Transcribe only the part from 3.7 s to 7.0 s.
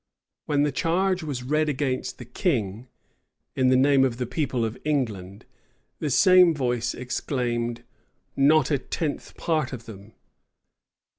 name of the people of England," the same voice